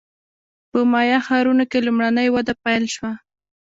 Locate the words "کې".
1.71-1.79